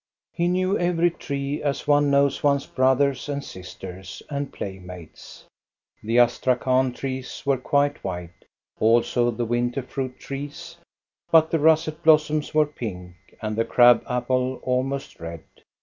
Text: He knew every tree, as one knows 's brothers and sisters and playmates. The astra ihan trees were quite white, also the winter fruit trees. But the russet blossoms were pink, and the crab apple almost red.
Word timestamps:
He 0.33 0.47
knew 0.47 0.79
every 0.79 1.11
tree, 1.11 1.61
as 1.61 1.87
one 1.87 2.09
knows 2.09 2.41
's 2.43 2.65
brothers 2.65 3.29
and 3.29 3.43
sisters 3.43 4.23
and 4.31 4.51
playmates. 4.51 5.45
The 6.01 6.17
astra 6.17 6.55
ihan 6.59 6.91
trees 6.95 7.43
were 7.45 7.59
quite 7.59 8.03
white, 8.03 8.33
also 8.79 9.29
the 9.29 9.45
winter 9.45 9.83
fruit 9.83 10.17
trees. 10.17 10.77
But 11.29 11.51
the 11.51 11.59
russet 11.59 12.01
blossoms 12.01 12.51
were 12.51 12.65
pink, 12.65 13.13
and 13.43 13.55
the 13.55 13.63
crab 13.63 14.01
apple 14.09 14.59
almost 14.63 15.19
red. 15.19 15.43